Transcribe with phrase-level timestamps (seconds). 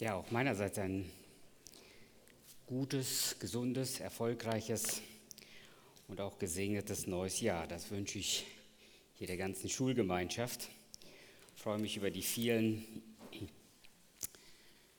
[0.00, 1.10] Ja, auch meinerseits ein
[2.66, 5.02] gutes, gesundes, erfolgreiches
[6.06, 7.66] und auch gesegnetes neues Jahr.
[7.66, 8.46] Das wünsche ich
[9.14, 10.68] hier der ganzen Schulgemeinschaft.
[11.56, 12.84] Ich freue mich über die vielen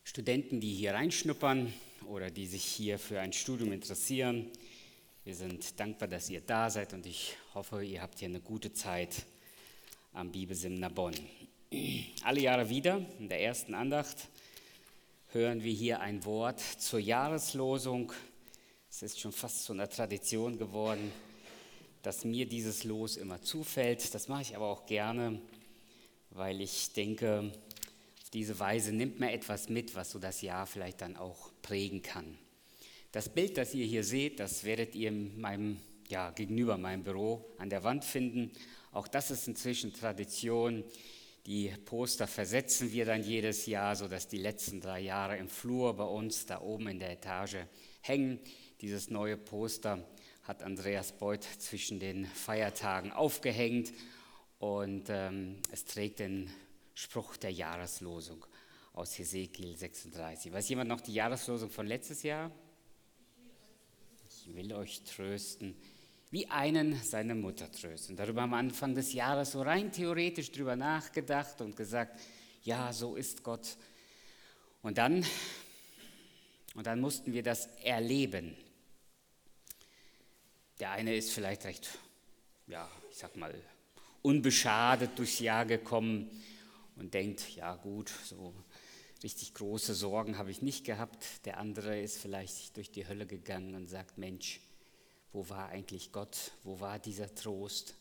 [0.03, 1.71] Studenten, die hier reinschnuppern
[2.05, 4.51] oder die sich hier für ein Studium interessieren.
[5.23, 8.73] Wir sind dankbar, dass ihr da seid und ich hoffe, ihr habt hier eine gute
[8.73, 9.25] Zeit
[10.11, 11.15] am Bibelseminar Bonn.
[12.25, 14.27] Alle Jahre wieder in der ersten Andacht
[15.31, 18.11] hören wir hier ein Wort zur Jahreslosung.
[18.89, 21.11] Es ist schon fast zu einer Tradition geworden,
[22.01, 24.15] dass mir dieses Los immer zufällt.
[24.15, 25.39] Das mache ich aber auch gerne,
[26.31, 27.51] weil ich denke,
[28.23, 32.01] auf diese Weise nimmt man etwas mit, was so das Jahr vielleicht dann auch prägen
[32.01, 32.35] kann.
[33.11, 37.45] Das Bild, das ihr hier seht, das werdet ihr in meinem, ja, gegenüber meinem Büro
[37.59, 38.51] an der Wand finden.
[38.91, 40.83] Auch das ist inzwischen Tradition.
[41.45, 46.03] Die Poster versetzen wir dann jedes Jahr, sodass die letzten drei Jahre im Flur bei
[46.03, 47.57] uns da oben in der Etage
[48.01, 48.39] hängen.
[48.81, 50.05] Dieses neue Poster
[50.43, 53.93] hat Andreas Beuth zwischen den Feiertagen aufgehängt
[54.59, 56.51] und ähm, es trägt den
[56.93, 58.45] Spruch der Jahreslosung
[58.93, 60.51] aus Hesekiel 36.
[60.51, 62.51] Weiß jemand noch die Jahreslosung von letztes Jahr?
[64.27, 65.75] Ich will euch trösten
[66.31, 68.15] wie einen seine Mutter trösten.
[68.15, 72.19] Darüber haben wir Anfang des Jahres so rein theoretisch drüber nachgedacht und gesagt,
[72.63, 73.77] ja, so ist Gott.
[74.81, 75.25] Und dann,
[76.75, 78.55] und dann mussten wir das erleben.
[80.79, 81.89] Der eine ist vielleicht recht,
[82.67, 83.53] ja, ich sag mal,
[84.21, 86.29] unbeschadet durchs Jahr gekommen
[86.95, 88.53] und denkt, ja gut, so
[89.23, 91.45] richtig große Sorgen habe ich nicht gehabt.
[91.45, 94.61] Der andere ist vielleicht durch die Hölle gegangen und sagt, Mensch,
[95.31, 96.51] wo war eigentlich Gott?
[96.63, 97.95] Wo war dieser Trost?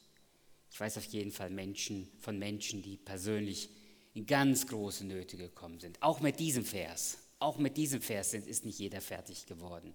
[0.71, 3.69] Ich weiß auf jeden Fall Menschen, von Menschen, die persönlich
[4.15, 6.03] in ganz große Nöte gekommen sind.
[6.03, 9.95] Auch mit diesem Vers, auch mit diesem Vers ist nicht jeder fertig geworden.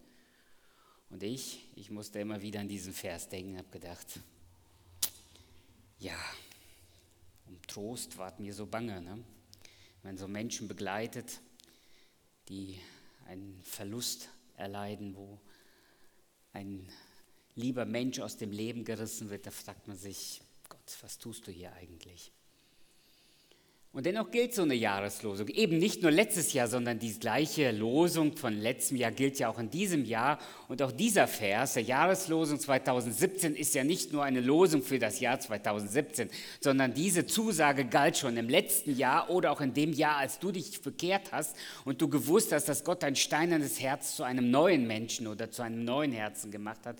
[1.09, 4.19] Und ich, ich musste immer wieder an diesen Vers denken, habe gedacht,
[5.99, 6.17] ja,
[7.47, 9.01] um Trost ward mir so bange.
[9.01, 9.23] Ne?
[10.01, 11.39] Wenn so Menschen begleitet,
[12.49, 12.79] die
[13.27, 15.39] einen Verlust erleiden, wo
[16.51, 16.89] ein
[17.55, 21.51] lieber Mensch aus dem Leben gerissen wird, da fragt man sich, Gott, was tust du
[21.51, 22.31] hier eigentlich?
[23.93, 25.49] Und dennoch gilt so eine Jahreslosung.
[25.49, 29.59] Eben nicht nur letztes Jahr, sondern die gleiche Losung von letztem Jahr gilt ja auch
[29.59, 30.39] in diesem Jahr.
[30.67, 35.19] Und auch dieser Vers, der Jahreslosung 2017, ist ja nicht nur eine Losung für das
[35.19, 40.17] Jahr 2017, sondern diese Zusage galt schon im letzten Jahr oder auch in dem Jahr,
[40.17, 41.55] als du dich bekehrt hast
[41.85, 45.61] und du gewusst hast, dass Gott dein steinernes Herz zu einem neuen Menschen oder zu
[45.61, 46.97] einem neuen Herzen gemacht hat.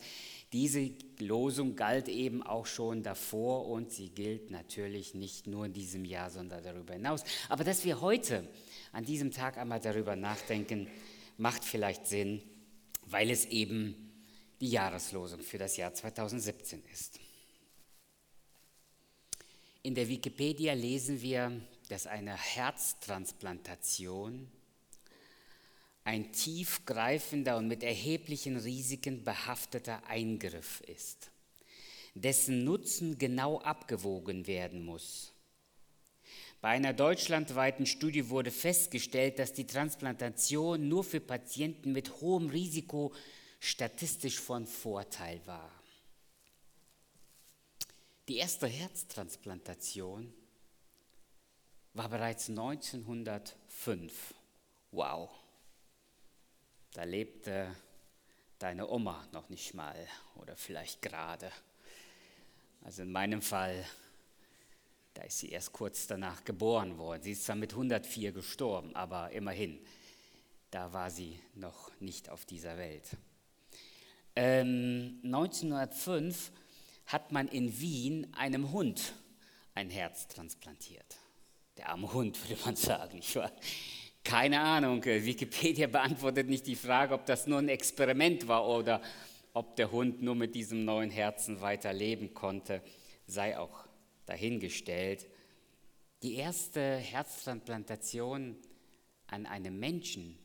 [0.53, 6.06] Diese Losung galt eben auch schon davor und sie gilt natürlich nicht nur in diesem
[6.06, 7.24] Jahr, sondern darüber hinaus.
[7.50, 8.47] Aber dass wir heute
[8.92, 10.88] an diesem Tag einmal darüber nachdenken,
[11.38, 12.44] macht vielleicht Sinn,
[13.08, 13.96] weil es eben
[14.62, 17.19] die Jahreslosung für das Jahr 2017 ist.
[19.81, 21.52] In der Wikipedia lesen wir,
[21.90, 24.52] dass eine Herztransplantation
[26.03, 31.31] ein tiefgreifender und mit erheblichen Risiken behafteter Eingriff ist,
[32.14, 35.34] dessen Nutzen genau abgewogen werden muss.
[36.62, 43.13] Bei einer deutschlandweiten Studie wurde festgestellt, dass die Transplantation nur für Patienten mit hohem Risiko
[43.59, 45.72] statistisch von Vorteil war.
[48.30, 50.34] Die erste Herztransplantation
[51.94, 54.34] war bereits 1905.
[54.92, 55.43] Wow.
[56.94, 57.76] Da lebte
[58.59, 59.96] deine Oma noch nicht mal
[60.36, 61.52] oder vielleicht gerade.
[62.84, 63.84] Also in meinem Fall,
[65.16, 67.24] da ist sie erst kurz danach geboren worden.
[67.24, 69.80] Sie ist zwar mit 104 gestorben, aber immerhin,
[70.70, 73.18] da war sie noch nicht auf dieser Welt.
[74.36, 76.52] Ähm, 1905
[77.08, 79.14] hat man in Wien einem Hund
[79.74, 81.18] ein Herz transplantiert.
[81.78, 83.18] Der arme Hund, würde man sagen.
[83.18, 83.51] Ich war
[84.24, 89.02] keine Ahnung, äh, Wikipedia beantwortet nicht die Frage, ob das nur ein Experiment war oder
[89.54, 92.81] ob der Hund nur mit diesem neuen Herzen weiter leben konnte,
[93.28, 93.86] sei auch
[94.25, 95.28] dahingestellt.
[96.24, 98.58] Die erste Herztransplantation
[99.28, 100.38] an einem Menschen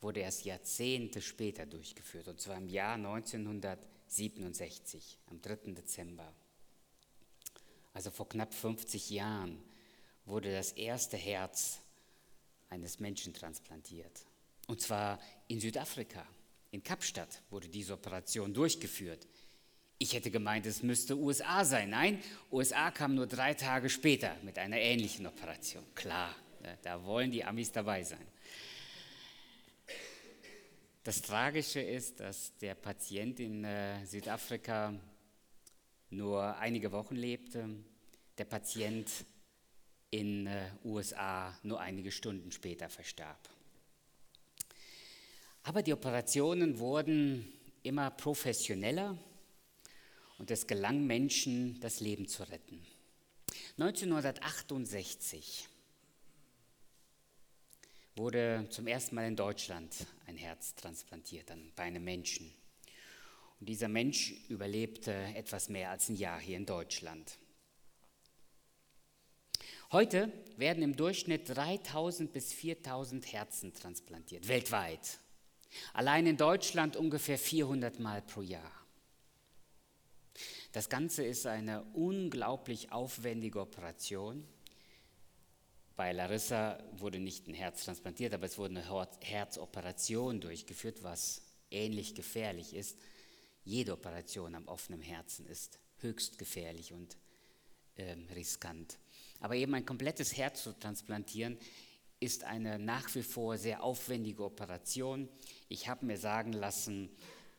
[0.00, 5.72] wurde erst Jahrzehnte später durchgeführt, und zwar im Jahr 1967, am 3.
[5.72, 6.32] Dezember.
[7.92, 9.62] Also vor knapp 50 Jahren
[10.26, 11.83] wurde das erste Herz
[12.74, 14.26] eines Menschen transplantiert.
[14.66, 16.26] Und zwar in Südafrika,
[16.72, 19.26] in Kapstadt wurde diese Operation durchgeführt.
[19.98, 21.90] Ich hätte gemeint, es müsste USA sein.
[21.90, 25.84] Nein, USA kam nur drei Tage später mit einer ähnlichen Operation.
[25.94, 26.34] Klar,
[26.82, 28.26] da wollen die Amis dabei sein.
[31.04, 34.94] Das Tragische ist, dass der Patient in äh, Südafrika
[36.10, 37.68] nur einige Wochen lebte,
[38.38, 39.08] der Patient
[40.14, 43.48] in äh, USA nur einige Stunden später verstarb.
[45.64, 47.52] Aber die Operationen wurden
[47.82, 49.18] immer professioneller
[50.38, 52.80] und es gelang Menschen, das Leben zu retten.
[53.76, 55.68] 1968
[58.14, 62.54] wurde zum ersten Mal in Deutschland ein Herz transplantiert bei einem Menschen.
[63.58, 67.36] Und dieser Mensch überlebte etwas mehr als ein Jahr hier in Deutschland.
[69.92, 75.18] Heute werden im Durchschnitt 3000 bis 4000 Herzen transplantiert, weltweit.
[75.92, 78.72] Allein in Deutschland ungefähr 400 Mal pro Jahr.
[80.72, 84.44] Das Ganze ist eine unglaublich aufwendige Operation.
[85.96, 92.16] Bei Larissa wurde nicht ein Herz transplantiert, aber es wurde eine Herzoperation durchgeführt, was ähnlich
[92.16, 92.98] gefährlich ist.
[93.64, 97.16] Jede Operation am offenen Herzen ist höchst gefährlich und
[97.96, 98.98] ähm, riskant.
[99.44, 101.58] Aber eben ein komplettes Herz zu transplantieren
[102.18, 105.28] ist eine nach wie vor sehr aufwendige Operation.
[105.68, 107.10] Ich habe mir sagen lassen,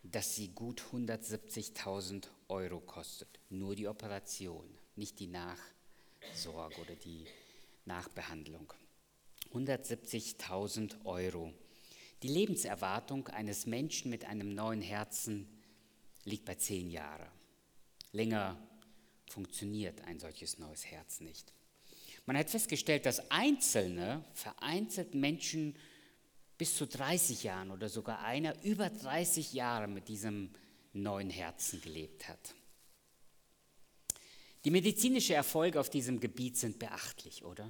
[0.01, 3.39] dass sie gut 170.000 Euro kostet.
[3.51, 7.27] Nur die Operation, nicht die Nachsorge oder die
[7.85, 8.73] Nachbehandlung.
[9.53, 11.53] 170.000 Euro.
[12.23, 15.47] Die Lebenserwartung eines Menschen mit einem neuen Herzen
[16.23, 17.29] liegt bei zehn Jahren.
[18.11, 18.57] Länger
[19.29, 21.53] funktioniert ein solches neues Herz nicht.
[22.25, 25.75] Man hat festgestellt, dass einzelne, vereinzelt Menschen
[26.57, 30.49] bis zu 30 Jahren oder sogar einer über 30 Jahre mit diesem
[30.93, 32.55] neuen Herzen gelebt hat.
[34.63, 37.69] Die medizinischen Erfolge auf diesem Gebiet sind beachtlich, oder?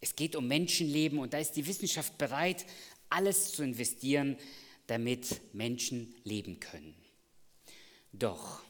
[0.00, 2.66] Es geht um Menschenleben und da ist die Wissenschaft bereit,
[3.08, 4.36] alles zu investieren,
[4.88, 6.94] damit Menschen leben können.
[8.12, 8.62] Doch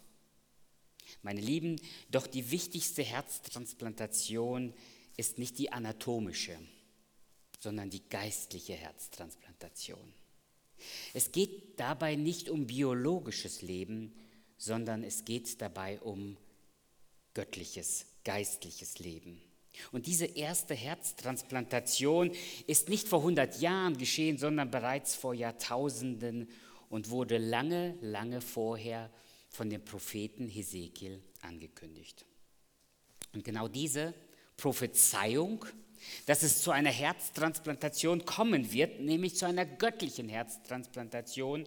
[1.23, 1.81] meine Lieben,
[2.11, 4.75] doch die wichtigste Herztransplantation
[5.17, 6.59] ist nicht die anatomische,
[7.61, 10.13] sondern die geistliche Herztransplantation.
[11.15, 14.13] Es geht dabei nicht um biologisches Leben,
[14.57, 16.37] sondern es geht dabei um
[17.35, 19.41] göttliches, geistliches Leben.
[19.91, 22.33] Und diese erste Herztransplantation
[22.67, 26.51] ist nicht vor 100 Jahren geschehen, sondern bereits vor Jahrtausenden
[26.91, 29.11] und wurde lange, lange vorher
[29.53, 32.25] von dem Propheten Hesekiel angekündigt.
[33.35, 34.15] Und genau diese
[34.57, 35.65] Prophezeiung,
[36.27, 41.67] dass es zu einer Herztransplantation kommen wird, nämlich zu einer göttlichen Herztransplantation,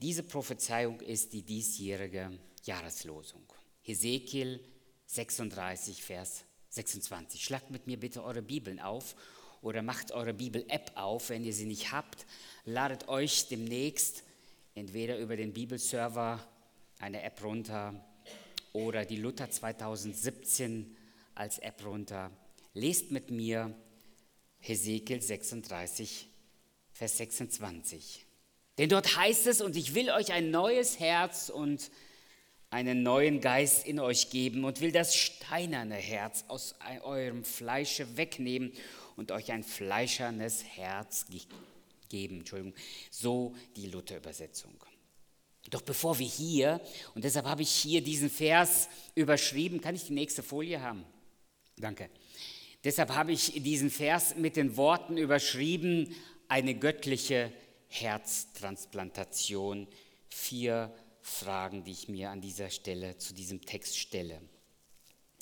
[0.00, 3.42] diese Prophezeiung ist die diesjährige Jahreslosung.
[3.82, 4.60] Hesekiel
[5.06, 7.42] 36, Vers 26.
[7.42, 9.16] Schlagt mit mir bitte eure Bibeln auf
[9.62, 12.26] oder macht eure Bibel-App auf, wenn ihr sie nicht habt.
[12.64, 14.22] Ladet euch demnächst
[14.74, 16.46] entweder über den Bibelserver
[16.98, 17.94] eine App runter
[18.72, 20.96] oder die Luther 2017
[21.34, 22.30] als App runter.
[22.74, 23.74] Lest mit mir
[24.60, 26.28] Hesekiel 36,
[26.92, 28.26] Vers 26.
[28.76, 31.90] Denn dort heißt es, und ich will euch ein neues Herz und
[32.70, 38.72] einen neuen Geist in euch geben und will das steinerne Herz aus eurem Fleische wegnehmen
[39.16, 41.26] und euch ein fleischernes Herz
[42.08, 42.40] geben.
[42.40, 42.74] Entschuldigung,
[43.10, 44.72] so die Luther-Übersetzung.
[45.70, 46.80] Doch bevor wir hier,
[47.14, 51.04] und deshalb habe ich hier diesen Vers überschrieben, kann ich die nächste Folie haben?
[51.76, 52.08] Danke.
[52.84, 56.14] Deshalb habe ich diesen Vers mit den Worten überschrieben,
[56.48, 57.52] eine göttliche
[57.88, 59.86] Herztransplantation.
[60.28, 64.40] Vier Fragen, die ich mir an dieser Stelle zu diesem Text stelle.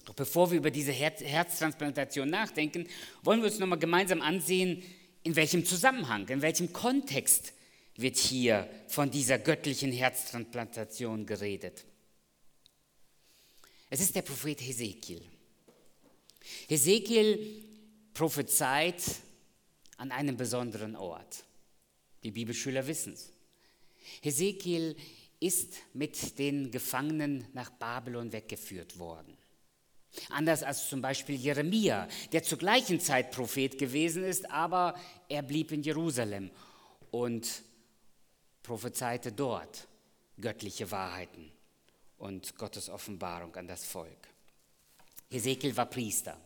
[0.07, 2.89] Doch bevor wir über diese Herz Herztransplantation nachdenken,
[3.23, 4.83] wollen wir uns nochmal gemeinsam ansehen,
[5.23, 7.53] in welchem Zusammenhang, in welchem Kontext
[7.97, 11.85] wird hier von dieser göttlichen Herztransplantation geredet.
[13.89, 15.23] Es ist der Prophet Hesekiel.
[16.69, 17.65] Hesekiel
[18.13, 19.03] prophezeit
[19.97, 21.45] an einem besonderen Ort.
[22.23, 23.31] Die Bibelschüler wissen es.
[24.23, 24.97] Hesekiel
[25.41, 29.37] ist mit den Gefangenen nach Babylon weggeführt worden.
[30.31, 34.99] Anders als zum Beispiel Jeremia, der zur gleichen Zeit Prophet gewesen ist, aber
[35.29, 36.51] er blieb in Jerusalem
[37.11, 37.63] und
[38.67, 39.87] prophezeite dort
[40.41, 41.53] göttliche Wahrheiten
[42.19, 44.29] und Gottes Offenbarung an das Volk.
[45.31, 46.37] Hesekiel war Priester.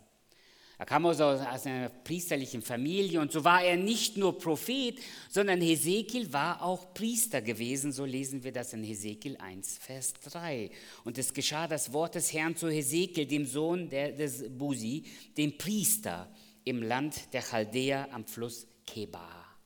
[0.79, 4.99] Er kam also aus einer priesterlichen Familie und so war er nicht nur Prophet,
[5.29, 7.93] sondern Hesekiel war auch Priester gewesen.
[7.93, 10.71] So lesen wir das in Hesekiel 1, Vers 3.
[11.05, 15.05] Und es geschah das Wort des Herrn zu Hesekiel, dem Sohn des Busi,
[15.37, 16.33] dem Priester
[16.65, 19.59] im Land der Chaldäer am Fluss Kebar.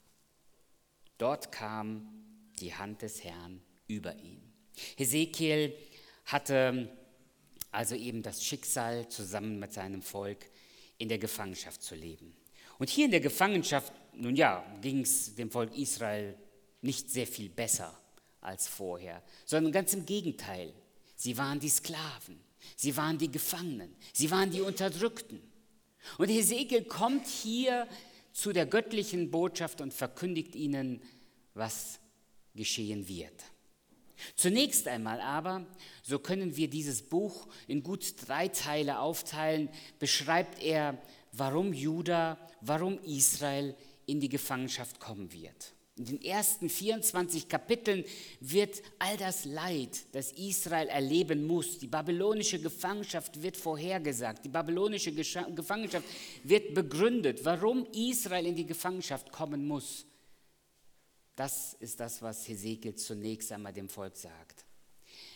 [1.17, 2.24] Dort kam
[2.61, 4.41] die Hand des Herrn über ihn.
[4.97, 5.75] Hesekiel
[6.27, 6.89] hatte
[7.75, 10.47] also eben das Schicksal, zusammen mit seinem Volk
[10.99, 12.35] in der Gefangenschaft zu leben.
[12.79, 16.37] Und hier in der Gefangenschaft, nun ja, ging es dem Volk Israel
[16.83, 17.99] nicht sehr viel besser
[18.41, 20.73] als vorher, sondern ganz im Gegenteil.
[21.17, 22.39] Sie waren die Sklaven,
[22.77, 25.41] sie waren die Gefangenen, sie waren die Unterdrückten.
[26.19, 27.89] Und Hesekiel kommt hier
[28.33, 31.03] zu der göttlichen Botschaft und verkündigt ihnen,
[31.55, 31.99] was
[32.55, 33.45] geschehen wird.
[34.37, 35.67] Zunächst einmal aber,
[36.03, 39.69] so können wir dieses Buch in gut drei Teile aufteilen,
[39.99, 40.99] beschreibt er,
[41.33, 43.75] warum Juda, warum Israel
[44.07, 45.73] in die Gefangenschaft kommen wird.
[45.97, 48.05] In den ersten 24 Kapiteln
[48.41, 55.13] wird all das Leid, das Israel erleben muss, die babylonische Gefangenschaft wird vorhergesagt, die babylonische
[55.13, 56.05] Gefangenschaft
[56.43, 60.05] wird begründet, warum Israel in die Gefangenschaft kommen muss.
[61.37, 64.65] Das ist das, was Hesekiel zunächst einmal dem Volk sagt.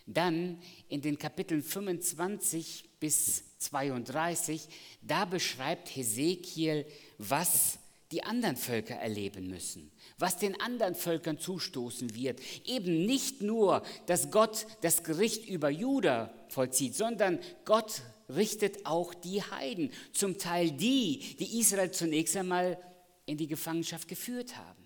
[0.06, 4.68] Dann in den Kapiteln 25 bis 32,
[5.02, 6.86] da beschreibt Hesekiel,
[7.18, 7.78] was
[8.10, 12.40] die anderen Völker erleben müssen, was den anderen Völkern zustoßen wird.
[12.64, 18.00] Eben nicht nur, dass Gott das Gericht über Juda vollzieht, sondern Gott
[18.30, 22.78] richtet auch die Heiden, zum Teil die, die Israel zunächst einmal
[23.26, 24.77] in die Gefangenschaft geführt haben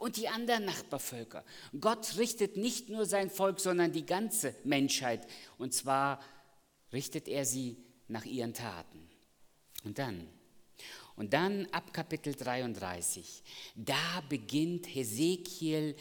[0.00, 1.44] und die anderen Nachbarvölker.
[1.78, 5.26] Gott richtet nicht nur sein Volk, sondern die ganze Menschheit.
[5.58, 6.20] Und zwar
[6.92, 7.76] richtet er sie
[8.08, 9.08] nach ihren Taten.
[9.84, 10.26] Und dann,
[11.16, 13.42] und dann ab Kapitel 33,
[13.76, 15.94] da beginnt Hesekiel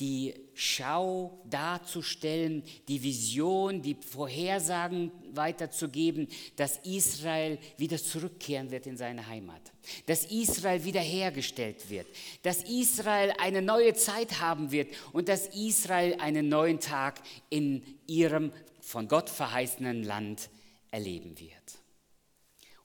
[0.00, 9.26] die Schau darzustellen, die Vision, die Vorhersagen weiterzugeben, dass Israel wieder zurückkehren wird in seine
[9.26, 9.60] Heimat,
[10.06, 12.06] dass Israel wiederhergestellt wird,
[12.42, 18.52] dass Israel eine neue Zeit haben wird und dass Israel einen neuen Tag in ihrem
[18.80, 20.50] von Gott verheißenen Land
[20.90, 21.78] erleben wird.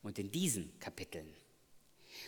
[0.01, 1.29] Und in diesen Kapiteln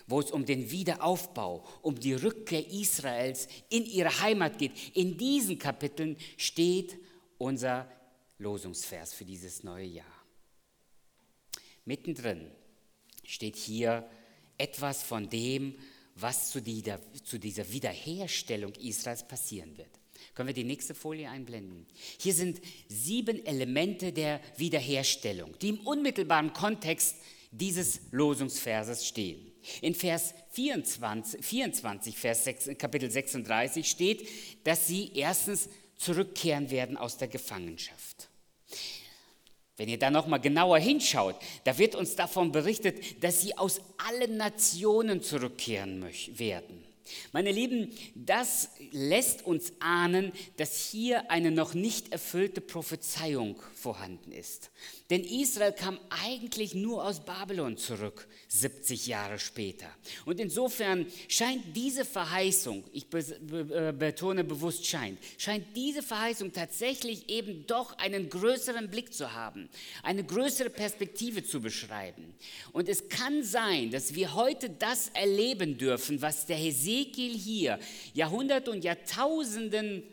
[0.08, 4.72] wo es um den Wiederaufbau, um die Rückkehr Israels in ihre Heimat geht.
[4.96, 6.98] In diesen Kapiteln steht
[7.38, 7.90] unser
[8.38, 10.26] Losungsvers für dieses neue Jahr.
[11.86, 12.52] Mittendrin
[13.24, 14.10] steht hier
[14.58, 15.76] etwas von dem,
[16.16, 20.00] was zu dieser, zu dieser Wiederherstellung Israels passieren wird.
[20.34, 21.86] Können wir die nächste Folie einblenden?
[22.20, 27.16] Hier sind sieben Elemente der Wiederherstellung, die im unmittelbaren Kontext
[27.52, 29.53] dieses Losungsverses stehen.
[29.82, 34.27] In Vers 24, 24 Vers 6, Kapitel 36 steht,
[34.63, 38.29] dass sie erstens zurückkehren werden aus der Gefangenschaft.
[39.75, 43.82] Wenn ihr da noch mal genauer hinschaut, da wird uns davon berichtet, dass sie aus
[43.98, 46.05] allen Nationen zurückkehren
[46.38, 46.86] werden.
[47.32, 54.72] Meine Lieben, das lässt uns ahnen, dass hier eine noch nicht erfüllte Prophezeiung vorhanden ist.
[55.10, 59.88] Denn Israel kam eigentlich nur aus Babylon zurück, 70 Jahre später.
[60.26, 67.68] Und insofern scheint diese Verheißung, ich äh, betone bewusst scheint, scheint diese Verheißung tatsächlich eben
[67.68, 69.70] doch einen größeren Blick zu haben,
[70.04, 72.34] eine größere Perspektive zu beschreiben.
[72.72, 77.80] Und es kann sein, dass wir heute das erleben dürfen, was der Hesekiel hier
[78.14, 80.04] Jahrhundert und Jahrtausenden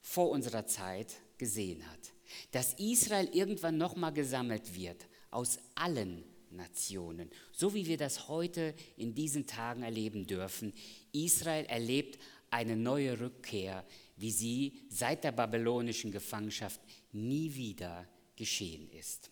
[0.00, 2.14] vor unserer Zeit gesehen hat
[2.50, 9.14] dass Israel irgendwann nochmal gesammelt wird aus allen Nationen, so wie wir das heute in
[9.14, 10.72] diesen Tagen erleben dürfen.
[11.12, 12.18] Israel erlebt
[12.50, 13.84] eine neue Rückkehr,
[14.16, 16.80] wie sie seit der babylonischen Gefangenschaft
[17.12, 19.30] nie wieder geschehen ist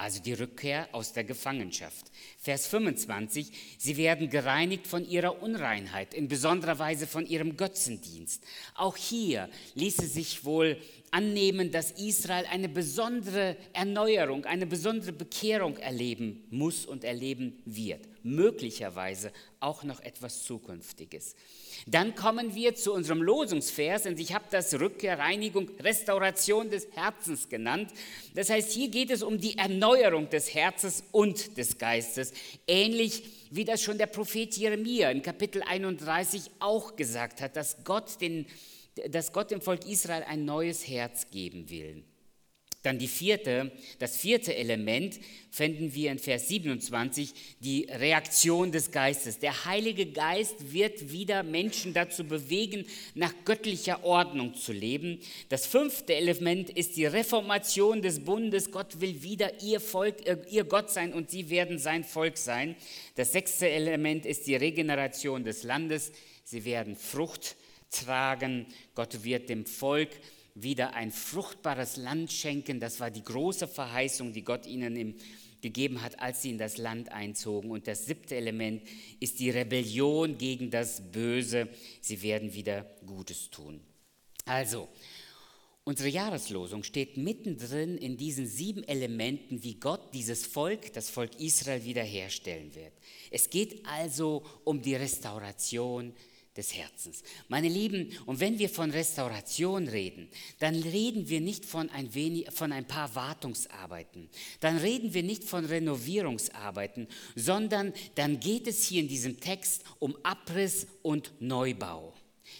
[0.00, 2.10] also die Rückkehr aus der Gefangenschaft.
[2.38, 8.42] Vers 25, sie werden gereinigt von ihrer Unreinheit, in besonderer Weise von ihrem Götzendienst.
[8.74, 10.78] Auch hier ließe sich wohl
[11.10, 18.09] annehmen, dass Israel eine besondere Erneuerung, eine besondere Bekehrung erleben muss und erleben wird.
[18.22, 21.34] Möglicherweise auch noch etwas Zukünftiges.
[21.86, 27.48] Dann kommen wir zu unserem Losungsvers und ich habe das Rückkehr, Reinigung, Restauration des Herzens
[27.48, 27.90] genannt.
[28.34, 32.32] Das heißt, hier geht es um die Erneuerung des Herzens und des Geistes,
[32.66, 38.20] ähnlich wie das schon der Prophet Jeremia in Kapitel 31 auch gesagt hat, dass Gott,
[38.20, 38.46] den,
[39.08, 42.04] dass Gott dem Volk Israel ein neues Herz geben will.
[42.82, 45.20] Dann die vierte, das vierte Element
[45.50, 49.38] finden wir in Vers 27, die Reaktion des Geistes.
[49.38, 55.20] Der Heilige Geist wird wieder Menschen dazu bewegen, nach göttlicher Ordnung zu leben.
[55.50, 58.70] Das fünfte Element ist die Reformation des Bundes.
[58.70, 62.76] Gott will wieder ihr Volk, äh, ihr Gott sein und sie werden sein Volk sein.
[63.14, 66.12] Das sechste Element ist die Regeneration des Landes.
[66.44, 67.56] sie werden Frucht
[67.90, 68.66] tragen.
[68.94, 70.08] Gott wird dem Volk
[70.62, 72.80] wieder ein fruchtbares Land schenken.
[72.80, 75.14] Das war die große Verheißung, die Gott ihnen im,
[75.60, 77.70] gegeben hat, als sie in das Land einzogen.
[77.70, 78.82] Und das siebte Element
[79.20, 81.68] ist die Rebellion gegen das Böse.
[82.00, 83.80] Sie werden wieder Gutes tun.
[84.46, 84.88] Also,
[85.84, 91.84] unsere Jahreslosung steht mittendrin in diesen sieben Elementen, wie Gott dieses Volk, das Volk Israel,
[91.84, 92.92] wiederherstellen wird.
[93.30, 96.14] Es geht also um die Restauration
[96.56, 97.22] des Herzens.
[97.48, 100.28] Meine Lieben, und wenn wir von Restauration reden,
[100.58, 104.28] dann reden wir nicht von ein, wenig, von ein paar Wartungsarbeiten,
[104.58, 110.16] dann reden wir nicht von Renovierungsarbeiten, sondern dann geht es hier in diesem Text um
[110.24, 112.14] Abriss und Neubau.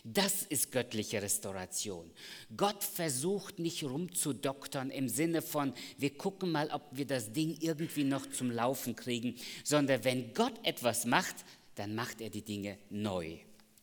[0.04, 2.12] Das ist göttliche Restauration.
[2.56, 8.04] Gott versucht nicht rumzudoktern im Sinne von, wir gucken mal, ob wir das Ding irgendwie
[8.04, 11.34] noch zum Laufen kriegen, sondern wenn Gott etwas macht,
[11.74, 13.40] dann macht er die Dinge neu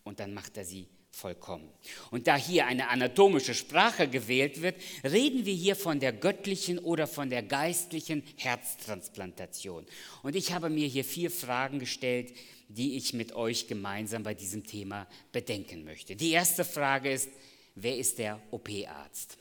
[0.08, 1.70] und dann macht er sie vollkommen.
[2.12, 7.08] Und da hier eine anatomische Sprache gewählt wird, reden wir hier von der göttlichen oder
[7.08, 9.86] von der geistlichen Herztransplantation.
[10.24, 12.34] Und ich habe mir hier vier Fragen gestellt,
[12.70, 16.16] die ich mit euch gemeinsam bei diesem Thema bedenken möchte.
[16.16, 17.30] Die erste Frage ist,
[17.76, 19.38] wer ist der OP-Arzt?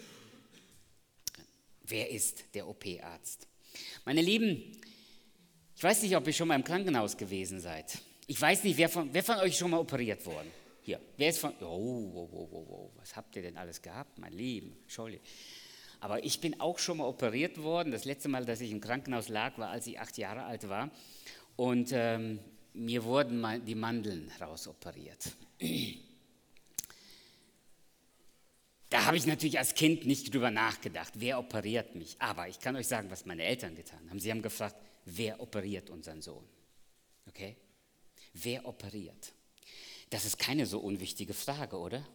[1.85, 3.47] Wer ist der OP-Arzt?
[4.05, 4.81] Meine Lieben,
[5.77, 7.99] ich weiß nicht, ob ihr schon mal im Krankenhaus gewesen seid.
[8.27, 10.51] Ich weiß nicht, wer von, wer von euch schon mal operiert worden?
[10.83, 14.19] Hier, wer ist von, oh, oh, oh, oh, oh, was habt ihr denn alles gehabt,
[14.19, 15.25] mein Lieben, Entschuldigung.
[16.01, 17.91] Aber ich bin auch schon mal operiert worden.
[17.91, 20.91] Das letzte Mal, dass ich im Krankenhaus lag, war, als ich acht Jahre alt war.
[21.57, 22.39] Und ähm,
[22.75, 25.33] mir wurden die Mandeln rausoperiert.
[28.91, 32.17] Da habe ich natürlich als Kind nicht drüber nachgedacht, wer operiert mich.
[32.21, 34.21] Aber ich kann euch sagen, was meine Eltern getan haben.
[34.21, 36.45] Sie haben gefragt, wer operiert unseren Sohn?
[37.27, 37.57] Okay?
[38.43, 39.33] Wer operiert?
[40.11, 42.07] Das ist keine so unwichtige Frage, oder?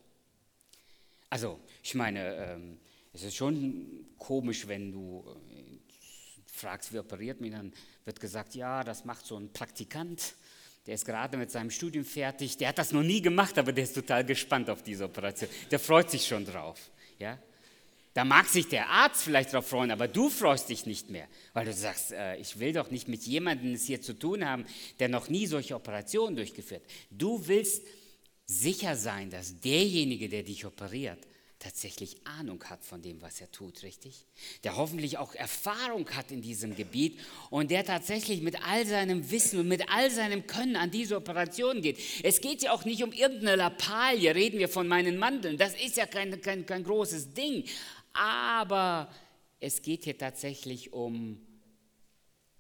[1.30, 2.80] Also, ich meine, ähm,
[3.14, 5.80] es ist schon komisch, wenn du äh,
[6.46, 7.74] fragst, wer operiert mich, dann
[8.06, 10.36] wird gesagt, ja, das macht so ein Praktikant,
[10.86, 13.84] der ist gerade mit seinem Studium fertig, der hat das noch nie gemacht, aber der
[13.84, 15.50] ist total gespannt auf diese Operation.
[15.70, 16.92] Der freut sich schon drauf.
[17.18, 17.38] Ja?
[18.14, 21.66] Da mag sich der Arzt vielleicht darauf freuen, aber du freust dich nicht mehr, weil
[21.66, 24.66] du sagst, äh, ich will doch nicht mit jemandem es hier zu tun haben,
[25.00, 26.84] der noch nie solche Operationen durchgeführt.
[27.10, 27.84] Du willst
[28.46, 31.20] sicher sein, dass derjenige, der dich operiert,
[31.62, 34.26] tatsächlich Ahnung hat von dem, was er tut, richtig?
[34.64, 37.20] Der hoffentlich auch Erfahrung hat in diesem Gebiet
[37.50, 41.82] und der tatsächlich mit all seinem Wissen und mit all seinem Können an diese Operation
[41.82, 42.00] geht.
[42.24, 45.98] Es geht ja auch nicht um irgendeine Lappalie, reden wir von meinen Mandeln, das ist
[45.98, 47.64] ja kein, kein, kein großes Ding,
[48.14, 49.14] aber
[49.60, 51.40] es geht hier tatsächlich um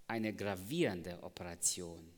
[0.08, 2.12] eine gravierende Operation,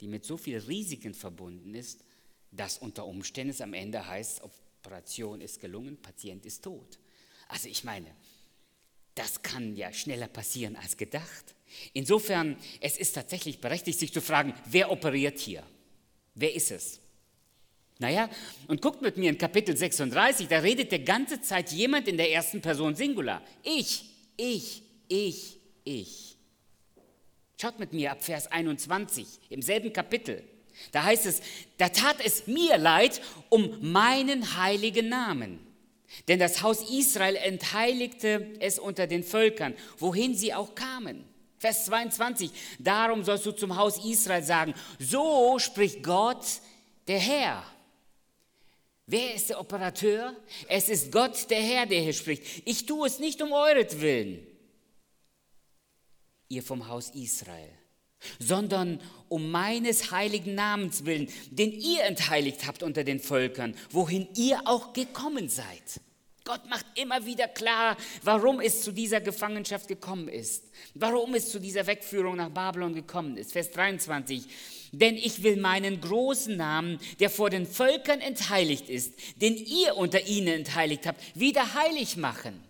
[0.00, 2.04] die mit so vielen Risiken verbunden ist,
[2.50, 6.98] dass unter Umständen es am Ende heißt, Operation ist gelungen, Patient ist tot.
[7.48, 8.14] Also ich meine,
[9.14, 11.54] das kann ja schneller passieren als gedacht.
[11.92, 15.64] Insofern, es ist tatsächlich berechtigt, sich zu fragen, wer operiert hier?
[16.34, 16.99] Wer ist es?
[18.00, 18.30] Naja,
[18.66, 22.32] und guckt mit mir in Kapitel 36, da redet der ganze Zeit jemand in der
[22.32, 23.42] ersten Person Singular.
[23.62, 24.06] Ich,
[24.38, 26.36] ich, ich, ich.
[27.60, 30.42] Schaut mit mir ab Vers 21 im selben Kapitel.
[30.92, 31.42] Da heißt es,
[31.76, 35.60] da tat es mir leid um meinen heiligen Namen.
[36.26, 41.22] Denn das Haus Israel entheiligte es unter den Völkern, wohin sie auch kamen.
[41.58, 46.46] Vers 22, darum sollst du zum Haus Israel sagen, so spricht Gott,
[47.06, 47.62] der Herr.
[49.10, 50.36] Wer ist der Operateur?
[50.68, 52.44] Es ist Gott, der Herr, der hier spricht.
[52.64, 54.46] Ich tue es nicht um euretwillen,
[56.48, 57.72] ihr vom Haus Israel,
[58.38, 64.60] sondern um meines heiligen Namens willen, den ihr entheiligt habt unter den Völkern, wohin ihr
[64.66, 66.00] auch gekommen seid.
[66.44, 71.58] Gott macht immer wieder klar, warum es zu dieser Gefangenschaft gekommen ist, warum es zu
[71.58, 73.52] dieser Wegführung nach Babylon gekommen ist.
[73.52, 74.46] Vers 23.
[74.92, 80.26] Denn ich will meinen großen Namen, der vor den Völkern entheiligt ist, den ihr unter
[80.26, 82.60] ihnen entheiligt habt, wieder heilig machen.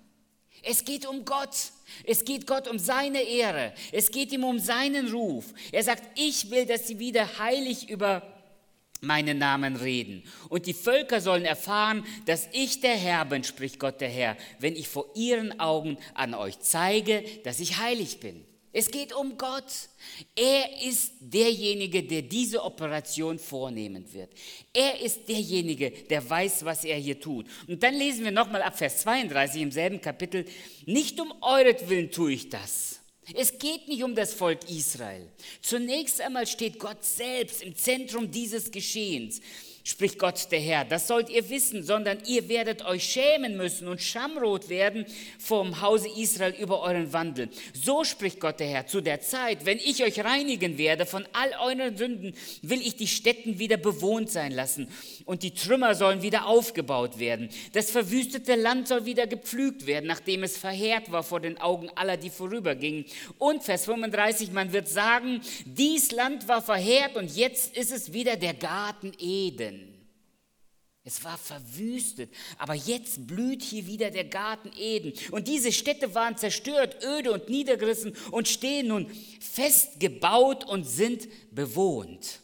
[0.63, 1.57] Es geht um Gott.
[2.05, 3.73] Es geht Gott um seine Ehre.
[3.93, 5.47] Es geht ihm um seinen Ruf.
[5.73, 8.23] Er sagt, ich will, dass sie wieder heilig über
[9.01, 10.23] meinen Namen reden.
[10.51, 14.77] Und die Völker sollen erfahren, dass ich der Herr bin, spricht Gott der Herr, wenn
[14.77, 18.45] ich vor ihren Augen an euch zeige, dass ich heilig bin.
[18.73, 19.65] Es geht um Gott.
[20.37, 24.31] Er ist derjenige, der diese Operation vornehmen wird.
[24.73, 27.47] Er ist derjenige, der weiß, was er hier tut.
[27.67, 30.45] Und dann lesen wir nochmal ab Vers 32 im selben Kapitel,
[30.87, 33.01] nicht um euretwillen tue ich das.
[33.35, 35.29] Es geht nicht um das Volk Israel.
[35.63, 39.41] Zunächst einmal steht Gott selbst im Zentrum dieses Geschehens.
[39.85, 40.85] Spricht Gott der Herr.
[40.85, 45.07] Das sollt ihr wissen, sondern ihr werdet euch schämen müssen und schamrot werden
[45.39, 47.49] vom Hause Israel über euren Wandel.
[47.73, 48.87] So spricht Gott der Herr.
[48.87, 53.09] Zu der Zeit, wenn ich euch reinigen werde von all euren Sünden, will ich die
[53.09, 54.89] Städten wieder bewohnt sein lassen
[55.25, 57.49] und die Trümmer sollen wieder aufgebaut werden.
[57.73, 62.17] Das verwüstete Land soll wieder gepflügt werden, nachdem es verheert war vor den Augen aller,
[62.17, 63.05] die vorübergingen.
[63.39, 68.37] Und Vers 35, man wird sagen, dies Land war verheert und jetzt ist es wieder
[68.37, 69.80] der Garten Eden.
[71.03, 75.15] Es war verwüstet, aber jetzt blüht hier wieder der Garten Eden.
[75.31, 79.11] Und diese Städte waren zerstört, öde und niedergerissen und stehen nun
[79.41, 82.41] fest gebaut und sind bewohnt.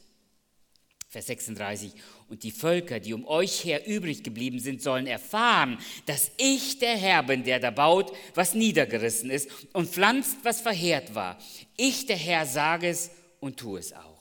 [1.09, 1.93] Vers 36.
[2.29, 6.97] Und die Völker, die um euch her übrig geblieben sind, sollen erfahren, dass ich der
[6.97, 11.39] Herr bin, der da baut, was niedergerissen ist und pflanzt, was verheert war.
[11.77, 14.16] Ich, der Herr, sage es und tue es auch.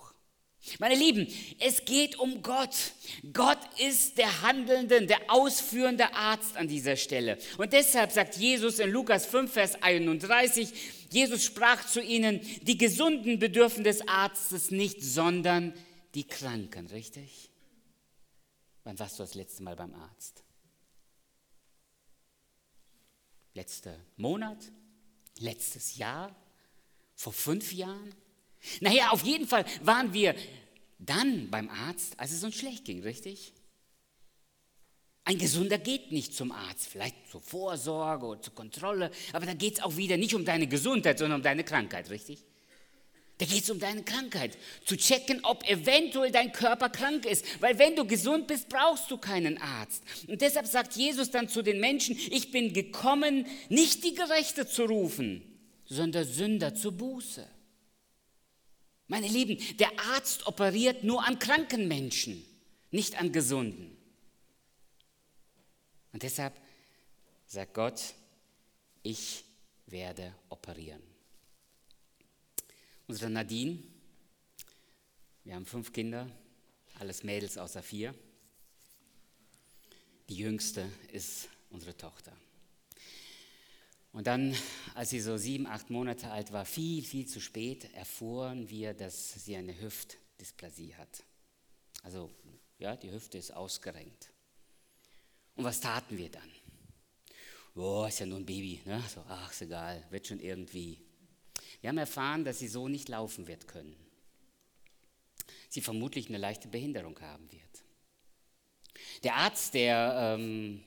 [0.79, 1.27] Meine Lieben,
[1.59, 2.75] es geht um Gott.
[3.33, 7.37] Gott ist der handelnde, der ausführende Arzt an dieser Stelle.
[7.57, 10.73] Und deshalb sagt Jesus in Lukas 5, Vers 31,
[11.11, 15.73] Jesus sprach zu ihnen, die Gesunden bedürfen des Arztes nicht, sondern
[16.15, 17.51] die Kranken, richtig?
[18.83, 20.43] Wann warst du das letzte Mal beim Arzt?
[23.53, 24.71] Letzter Monat?
[25.39, 26.35] Letztes Jahr?
[27.15, 28.13] Vor fünf Jahren?
[28.81, 30.35] Naja, auf jeden Fall waren wir
[30.99, 33.53] dann beim Arzt, als es uns schlecht ging, richtig?
[35.23, 39.73] Ein Gesunder geht nicht zum Arzt, vielleicht zur Vorsorge oder zur Kontrolle, aber da geht
[39.73, 42.43] es auch wieder nicht um deine Gesundheit, sondern um deine Krankheit, richtig?
[43.37, 44.57] Da geht es um deine Krankheit.
[44.85, 47.43] Zu checken, ob eventuell dein Körper krank ist.
[47.61, 50.03] Weil wenn du gesund bist, brauchst du keinen Arzt.
[50.27, 54.85] Und deshalb sagt Jesus dann zu den Menschen, ich bin gekommen, nicht die Gerechte zu
[54.85, 55.41] rufen,
[55.85, 57.45] sondern Sünder zur Buße.
[59.07, 62.43] Meine Lieben, der Arzt operiert nur an kranken Menschen,
[62.91, 63.95] nicht an gesunden.
[66.11, 66.59] Und deshalb
[67.45, 68.01] sagt Gott,
[69.03, 69.43] ich
[69.85, 71.03] werde operieren.
[73.07, 73.77] Unsere Nadine,
[75.43, 76.27] wir haben fünf Kinder,
[76.99, 78.15] alles Mädels außer vier.
[80.29, 82.35] Die jüngste ist unsere Tochter.
[84.15, 84.55] Und dann,
[84.93, 89.33] als sie so sieben, acht Monate alt war, viel, viel zu spät, erfuhren wir, dass
[89.43, 91.25] sie eine Hüftdysplasie hat.
[92.01, 92.33] Also,
[92.79, 94.31] ja, die Hüfte ist ausgerenkt.
[95.55, 96.49] Und was taten wir dann?
[97.75, 99.03] Oh, ist ja nur ein Baby, ne?
[99.13, 101.01] So, ach, ist egal, wird schon irgendwie.
[101.81, 103.97] Wir haben erfahren, dass sie so nicht laufen wird können.
[105.67, 107.83] Sie vermutlich eine leichte Behinderung haben wird.
[109.23, 110.85] Der Arzt, der ähm,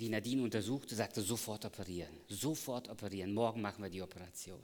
[0.00, 4.60] die Nadine untersuchte, sagte, sofort operieren, sofort operieren, morgen machen wir die Operation.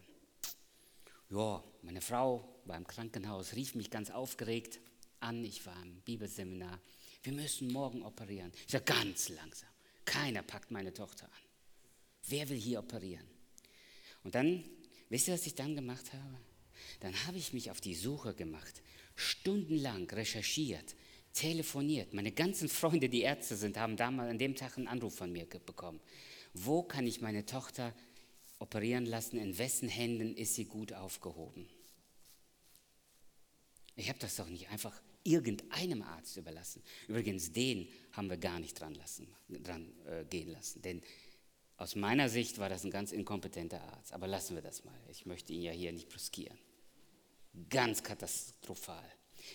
[1.31, 4.81] Ja, meine Frau war im Krankenhaus, rief mich ganz aufgeregt
[5.20, 6.81] an, ich war im Bibelseminar,
[7.22, 8.53] wir müssen morgen operieren.
[8.66, 9.68] Ich sage, ganz langsam,
[10.05, 11.42] keiner packt meine Tochter an.
[12.29, 13.27] Wer will hier operieren?
[14.25, 14.64] Und dann,
[15.09, 16.40] wisst ihr, was ich dann gemacht habe?
[17.01, 18.83] Dann habe ich mich auf die Suche gemacht,
[19.14, 20.94] stundenlang recherchiert,
[21.37, 22.14] telefoniert.
[22.14, 25.44] Meine ganzen Freunde, die Ärzte sind, haben damals an dem Tag einen Anruf von mir
[25.44, 26.01] bekommen.
[26.55, 27.94] Wo kann ich meine Tochter
[28.59, 29.38] operieren lassen?
[29.38, 31.68] In wessen Händen ist sie gut aufgehoben?
[33.96, 36.83] Ich habe das doch nicht einfach irgendeinem Arzt überlassen.
[37.09, 40.81] Übrigens, den haben wir gar nicht dran, lassen, dran äh, gehen lassen.
[40.83, 41.03] Denn
[41.77, 44.12] aus meiner Sicht war das ein ganz inkompetenter Arzt.
[44.12, 44.99] Aber lassen wir das mal.
[45.11, 46.59] Ich möchte ihn ja hier nicht bruskieren.
[47.68, 49.05] Ganz katastrophal.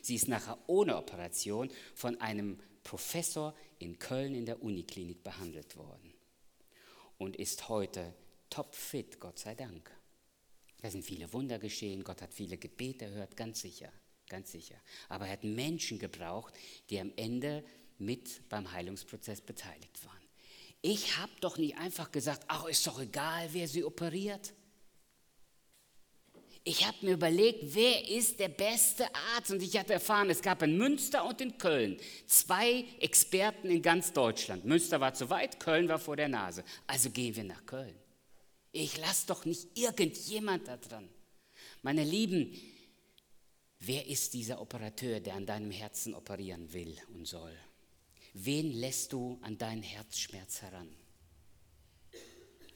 [0.01, 6.13] Sie ist nachher ohne Operation von einem Professor in Köln in der Uniklinik behandelt worden
[7.17, 8.13] und ist heute
[8.49, 9.91] topfit, Gott sei Dank.
[10.81, 13.91] Da sind viele Wunder geschehen, Gott hat viele Gebete erhört, ganz sicher,
[14.27, 14.75] ganz sicher.
[15.09, 16.53] Aber er hat Menschen gebraucht,
[16.89, 17.63] die am Ende
[17.99, 20.17] mit beim Heilungsprozess beteiligt waren.
[20.81, 24.53] Ich habe doch nicht einfach gesagt, ach, ist doch egal, wer sie operiert.
[26.63, 29.49] Ich habe mir überlegt, wer ist der beste Arzt?
[29.49, 31.97] Und ich hatte erfahren, es gab in Münster und in Köln
[32.27, 34.63] zwei Experten in ganz Deutschland.
[34.65, 36.63] Münster war zu weit, Köln war vor der Nase.
[36.85, 37.95] Also gehen wir nach Köln.
[38.71, 41.09] Ich lasse doch nicht irgendjemand da dran.
[41.81, 42.55] Meine Lieben,
[43.79, 47.57] wer ist dieser Operateur, der an deinem Herzen operieren will und soll?
[48.33, 50.95] Wen lässt du an deinen Herzschmerz heran?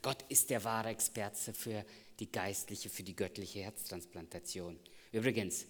[0.02, 1.86] Gott ist der wahre Experte für
[2.20, 4.80] die geistliche für die göttliche Herztransplantation.
[5.12, 5.66] Übrigens,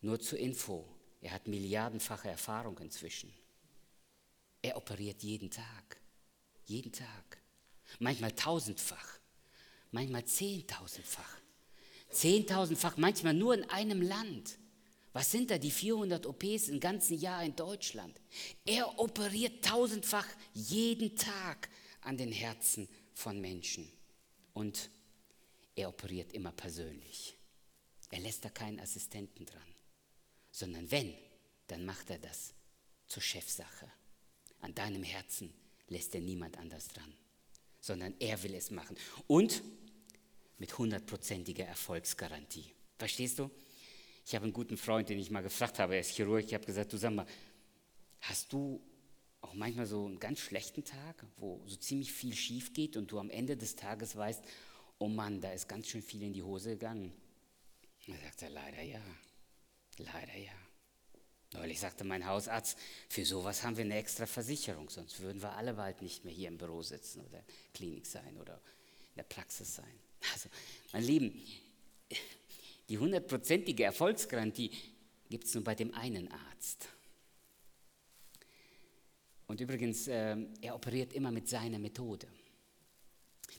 [0.00, 0.86] nur zur Info,
[1.20, 3.32] er hat milliardenfache Erfahrung inzwischen.
[4.60, 6.00] Er operiert jeden Tag,
[6.66, 7.38] jeden Tag,
[7.98, 9.18] manchmal tausendfach,
[9.90, 11.38] manchmal zehntausendfach,
[12.10, 14.58] zehntausendfach, manchmal nur in einem Land.
[15.12, 18.18] Was sind da die 400 OPs im ganzen Jahr in Deutschland?
[18.64, 21.68] Er operiert tausendfach jeden Tag
[22.00, 23.90] an den Herzen von Menschen.
[24.54, 24.90] Und
[25.74, 27.36] er operiert immer persönlich.
[28.10, 29.74] Er lässt da keinen Assistenten dran,
[30.50, 31.14] sondern wenn,
[31.66, 32.54] dann macht er das
[33.06, 33.90] zur Chefsache.
[34.60, 35.52] An deinem Herzen
[35.88, 37.12] lässt er niemand anders dran,
[37.80, 38.96] sondern er will es machen.
[39.26, 39.62] Und
[40.58, 42.72] mit hundertprozentiger Erfolgsgarantie.
[42.98, 43.50] Verstehst du?
[44.24, 46.64] Ich habe einen guten Freund, den ich mal gefragt habe, er ist Chirurg, ich habe
[46.64, 47.26] gesagt, du sag mal,
[48.20, 48.80] hast du
[49.40, 53.18] auch manchmal so einen ganz schlechten Tag, wo so ziemlich viel schief geht und du
[53.18, 54.44] am Ende des Tages weißt,
[55.02, 57.12] oh Mann, da ist ganz schön viel in die Hose gegangen.
[58.06, 59.00] Da sagt er, leider ja,
[59.98, 60.52] leider ja.
[61.54, 65.74] Neulich sagte mein Hausarzt, für sowas haben wir eine extra Versicherung, sonst würden wir alle
[65.74, 69.24] bald nicht mehr hier im Büro sitzen oder in der Klinik sein oder in der
[69.24, 69.98] Praxis sein.
[70.32, 70.48] Also,
[70.92, 71.42] mein Lieben,
[72.88, 74.70] die hundertprozentige Erfolgsgarantie
[75.28, 76.88] gibt es nur bei dem einen Arzt.
[79.48, 82.28] Und übrigens, äh, er operiert immer mit seiner Methode.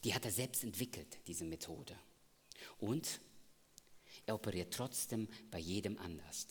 [0.04, 1.98] Die hat er selbst entwickelt, diese Methode.
[2.80, 3.20] Und
[4.26, 6.48] er operiert trotzdem bei jedem anders,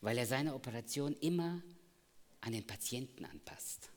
[0.00, 1.62] weil er seine Operation immer
[2.40, 3.90] an den Patienten anpasst.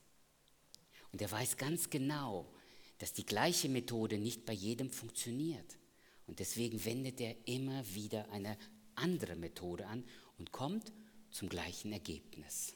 [1.11, 2.51] Und er weiß ganz genau,
[2.97, 5.77] dass die gleiche Methode nicht bei jedem funktioniert.
[6.25, 8.57] Und deswegen wendet er immer wieder eine
[8.95, 10.03] andere Methode an
[10.37, 10.91] und kommt
[11.31, 12.75] zum gleichen Ergebnis.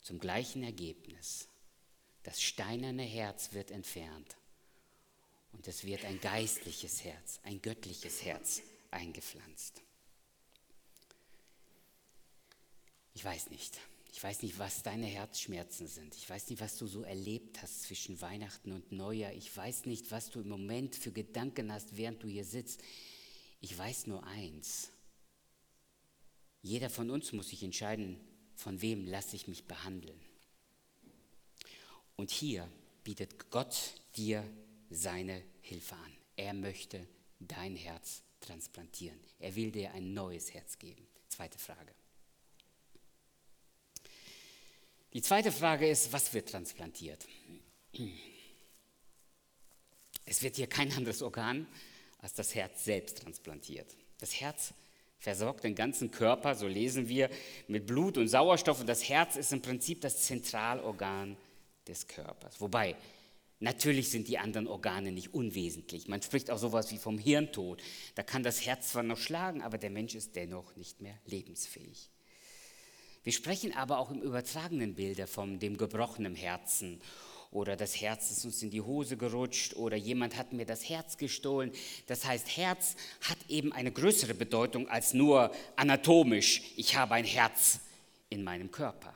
[0.00, 1.48] Zum gleichen Ergebnis.
[2.24, 4.36] Das steinerne Herz wird entfernt
[5.52, 9.82] und es wird ein geistliches Herz, ein göttliches Herz eingepflanzt.
[13.12, 13.78] Ich weiß nicht.
[14.12, 16.14] Ich weiß nicht, was deine Herzschmerzen sind.
[16.14, 19.32] Ich weiß nicht, was du so erlebt hast zwischen Weihnachten und Neujahr.
[19.32, 22.82] Ich weiß nicht, was du im Moment für Gedanken hast, während du hier sitzt.
[23.60, 24.90] Ich weiß nur eins.
[26.62, 28.20] Jeder von uns muss sich entscheiden,
[28.54, 30.20] von wem lasse ich mich behandeln.
[32.16, 32.68] Und hier
[33.02, 34.44] bietet Gott dir
[34.90, 36.12] seine Hilfe an.
[36.36, 37.06] Er möchte
[37.40, 39.18] dein Herz transplantieren.
[39.38, 41.06] Er will dir ein neues Herz geben.
[41.28, 41.92] Zweite Frage.
[45.12, 47.26] Die zweite Frage ist, was wird transplantiert?
[50.24, 51.66] Es wird hier kein anderes Organ
[52.18, 53.94] als das Herz selbst transplantiert.
[54.18, 54.74] Das Herz
[55.18, 57.30] versorgt den ganzen Körper, so lesen wir,
[57.68, 61.36] mit Blut und Sauerstoff und das Herz ist im Prinzip das Zentralorgan
[61.86, 62.60] des Körpers.
[62.60, 62.96] Wobei,
[63.60, 66.08] natürlich sind die anderen Organe nicht unwesentlich.
[66.08, 67.82] Man spricht auch sowas wie vom Hirntod.
[68.14, 72.10] Da kann das Herz zwar noch schlagen, aber der Mensch ist dennoch nicht mehr lebensfähig.
[73.22, 77.00] Wir sprechen aber auch im übertragenen Bilde von dem gebrochenen Herzen
[77.54, 81.16] oder das Herz ist uns in die Hose gerutscht oder jemand hat mir das Herz
[81.16, 81.70] gestohlen.
[82.08, 86.62] Das heißt, Herz hat eben eine größere Bedeutung als nur anatomisch.
[86.76, 87.78] Ich habe ein Herz
[88.28, 89.14] in meinem Körper.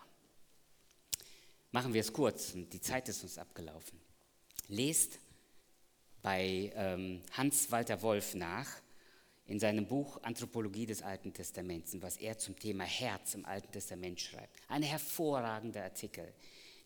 [1.71, 4.01] Machen wir es kurz, die Zeit ist uns abgelaufen.
[4.69, 5.19] Lest
[6.23, 8.69] bei ähm, Hans-Walter Wolf nach
[9.45, 14.21] in seinem Buch Anthropologie des Alten Testaments, was er zum Thema Herz im Alten Testament
[14.21, 14.57] schreibt.
[14.69, 16.33] Ein hervorragender Artikel,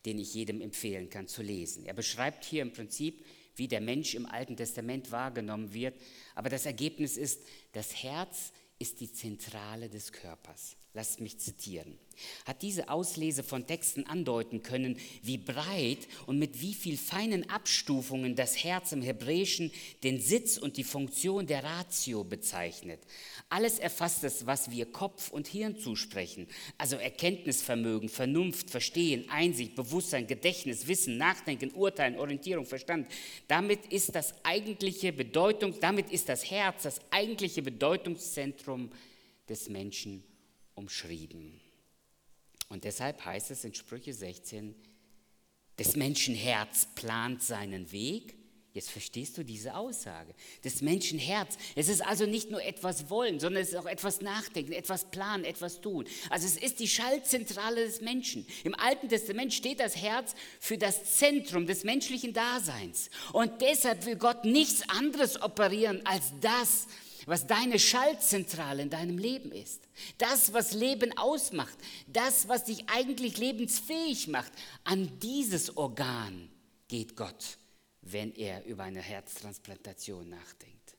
[0.05, 1.87] den ich jedem empfehlen kann zu lesen.
[1.87, 5.95] Er beschreibt hier im Prinzip, wie der Mensch im Alten Testament wahrgenommen wird,
[6.35, 7.41] aber das Ergebnis ist,
[7.73, 11.99] das Herz ist die Zentrale des Körpers lasst mich zitieren,
[12.45, 18.37] hat diese Auslese von Texten andeuten können, wie breit und mit wie viel feinen Abstufungen
[18.37, 23.01] das Herz im Hebräischen den Sitz und die Funktion der Ratio bezeichnet.
[23.49, 30.27] Alles erfasst es, was wir Kopf und Hirn zusprechen, also Erkenntnisvermögen, Vernunft, Verstehen, Einsicht, Bewusstsein,
[30.27, 33.09] Gedächtnis, Wissen, Nachdenken, Urteilen, Orientierung, Verstand.
[33.49, 38.91] Damit ist das eigentliche Bedeutung, damit ist das Herz das eigentliche Bedeutungszentrum
[39.49, 40.23] des Menschen
[40.83, 41.61] umschrieben.
[42.69, 44.75] Und deshalb heißt es in Sprüche 16,
[45.79, 48.35] des Menschen Herz plant seinen Weg.
[48.75, 50.35] Jetzt verstehst du diese Aussage.
[50.65, 51.59] Des Menschen Herz.
[51.77, 55.45] Es ist also nicht nur etwas wollen, sondern es ist auch etwas nachdenken, etwas planen,
[55.45, 56.07] etwas tun.
[56.31, 58.47] Also es ist die Schaltzentrale des Menschen.
[58.65, 63.11] Im Alten Testament steht das Herz für das Zentrum des menschlichen Daseins.
[63.35, 66.87] Und deshalb will Gott nichts anderes operieren als das,
[67.27, 69.83] was deine Schaltzentrale in deinem Leben ist.
[70.19, 74.53] Das, was Leben ausmacht, das, was dich eigentlich lebensfähig macht,
[74.85, 76.51] an dieses Organ
[76.89, 77.59] geht Gott,
[78.03, 80.97] wenn er über eine Herztransplantation nachdenkt.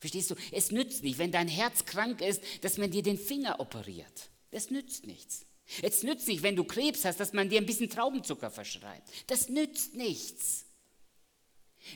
[0.00, 0.36] Verstehst du?
[0.52, 4.30] Es nützt nicht, wenn dein Herz krank ist, dass man dir den Finger operiert.
[4.50, 5.44] Das nützt nichts.
[5.82, 9.08] Es nützt nicht, wenn du Krebs hast, dass man dir ein bisschen Traubenzucker verschreibt.
[9.26, 10.64] Das nützt nichts.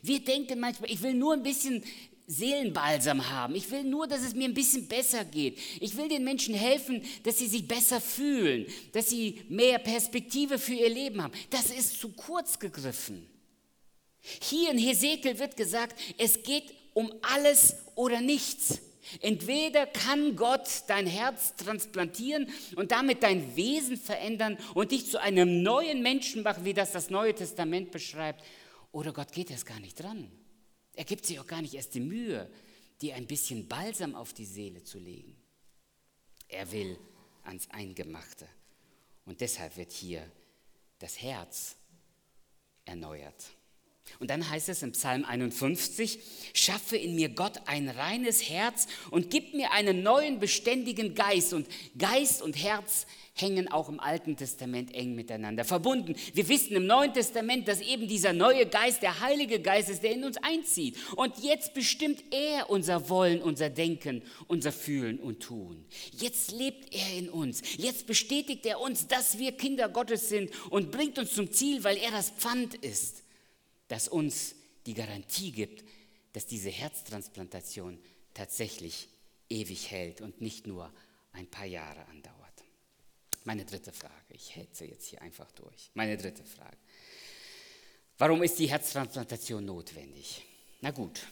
[0.02, 1.84] Wir denken manchmal, ich will nur ein bisschen
[2.26, 3.54] Seelenbalsam haben.
[3.54, 5.58] Ich will nur, dass es mir ein bisschen besser geht.
[5.80, 10.74] Ich will den Menschen helfen, dass sie sich besser fühlen, dass sie mehr Perspektive für
[10.74, 11.32] ihr Leben haben.
[11.50, 13.26] Das ist zu kurz gegriffen.
[14.20, 18.80] Hier in Hesekiel wird gesagt, es geht um alles oder nichts.
[19.20, 25.62] Entweder kann Gott dein Herz transplantieren und damit dein Wesen verändern und dich zu einem
[25.62, 28.42] neuen Menschen machen, wie das das Neue Testament beschreibt,
[28.92, 30.30] oder Gott geht erst gar nicht dran.
[30.94, 32.50] Er gibt sich auch gar nicht erst die Mühe,
[33.00, 35.37] dir ein bisschen Balsam auf die Seele zu legen.
[36.48, 36.98] Er will
[37.44, 38.46] ans Eingemachte.
[39.24, 40.31] Und deshalb wird hier
[40.98, 41.76] das Herz
[42.85, 43.50] erneuert.
[44.18, 46.18] Und dann heißt es im Psalm 51,
[46.54, 51.52] schaffe in mir Gott ein reines Herz und gib mir einen neuen beständigen Geist.
[51.52, 51.66] Und
[51.98, 56.14] Geist und Herz hängen auch im Alten Testament eng miteinander verbunden.
[56.34, 60.12] Wir wissen im Neuen Testament, dass eben dieser neue Geist, der Heilige Geist ist, der
[60.12, 60.96] in uns einzieht.
[61.16, 65.84] Und jetzt bestimmt er unser Wollen, unser Denken, unser Fühlen und Tun.
[66.18, 67.62] Jetzt lebt er in uns.
[67.76, 71.96] Jetzt bestätigt er uns, dass wir Kinder Gottes sind und bringt uns zum Ziel, weil
[71.96, 73.21] er das Pfand ist,
[73.92, 74.55] das uns
[74.87, 75.85] die Garantie gibt,
[76.33, 77.98] dass diese Herztransplantation
[78.33, 79.07] tatsächlich
[79.50, 80.90] ewig hält und nicht nur
[81.33, 82.64] ein paar Jahre andauert.
[83.44, 84.14] Meine dritte Frage.
[84.31, 85.90] Ich hetze jetzt hier einfach durch.
[85.92, 86.78] Meine dritte Frage.
[88.16, 90.42] Warum ist die Herztransplantation notwendig?
[90.81, 91.26] Na gut.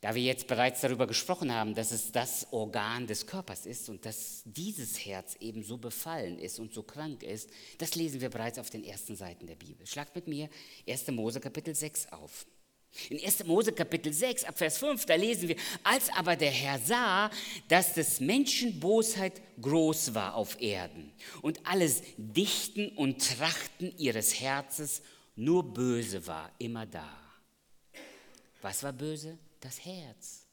[0.00, 4.06] Da wir jetzt bereits darüber gesprochen haben, dass es das Organ des Körpers ist und
[4.06, 8.60] dass dieses Herz eben so befallen ist und so krank ist, das lesen wir bereits
[8.60, 9.84] auf den ersten Seiten der Bibel.
[9.86, 10.48] Schlagt mit mir
[10.88, 11.08] 1.
[11.08, 12.46] Mose Kapitel 6 auf.
[13.10, 13.44] In 1.
[13.44, 17.30] Mose Kapitel 6, ab Vers 5, da lesen wir, als aber der Herr sah,
[17.68, 25.02] dass des Menschen Bosheit groß war auf Erden und alles Dichten und Trachten ihres Herzens
[25.36, 27.08] nur böse war, immer da.
[28.62, 29.38] Was war böse?
[29.60, 30.46] Das Herz.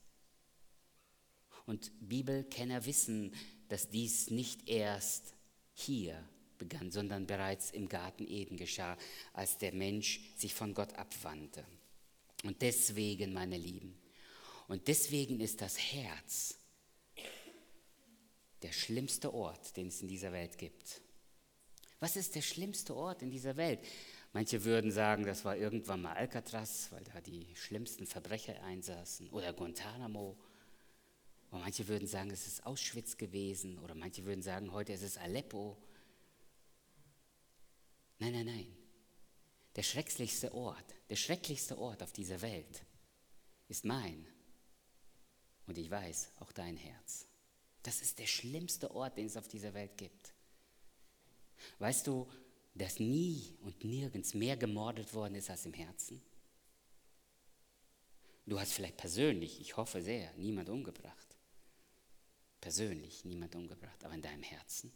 [1.65, 3.33] Und Bibelkenner wissen,
[3.69, 5.33] dass dies nicht erst
[5.73, 6.23] hier
[6.57, 8.97] begann, sondern bereits im Garten Eden geschah,
[9.33, 11.65] als der Mensch sich von Gott abwandte.
[12.43, 13.97] Und deswegen, meine Lieben,
[14.67, 16.57] und deswegen ist das Herz
[18.61, 21.01] der schlimmste Ort, den es in dieser Welt gibt.
[21.99, 23.79] Was ist der schlimmste Ort in dieser Welt?
[24.35, 29.53] Manche würden sagen, das war irgendwann mal Alcatraz, weil da die schlimmsten Verbrecher einsaßen, oder
[29.53, 30.37] Guantanamo.
[31.51, 35.17] Und manche würden sagen, es ist Auschwitz gewesen, oder manche würden sagen, heute ist es
[35.17, 35.77] Aleppo.
[38.19, 38.77] Nein, nein, nein.
[39.77, 42.83] Der schrecklichste Ort, der schrecklichste Ort auf dieser Welt
[43.69, 44.27] ist mein.
[45.65, 47.25] Und ich weiß, auch dein Herz.
[47.83, 50.33] Das ist der schlimmste Ort, den es auf dieser Welt gibt.
[51.79, 52.27] Weißt du,
[52.75, 56.21] dass nie und nirgends mehr gemordet worden ist als im Herzen?
[58.45, 61.37] Du hast vielleicht persönlich, ich hoffe sehr, niemand umgebracht.
[62.61, 64.91] Persönlich niemand umgebracht, aber in deinem Herzen?